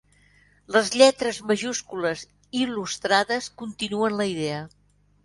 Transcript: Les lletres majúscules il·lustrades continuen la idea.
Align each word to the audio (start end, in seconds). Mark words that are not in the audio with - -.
Les 0.75 0.87
lletres 1.01 1.39
majúscules 1.51 2.23
il·lustrades 2.63 3.51
continuen 3.63 4.17
la 4.23 4.27
idea. 4.33 4.65